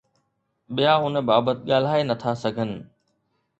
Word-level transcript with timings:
ٻيا 0.75 0.93
ان 1.03 1.15
بابت 1.29 1.57
ڳالهائي 1.69 2.03
نٿا 2.09 2.31
سگهن. 2.43 2.71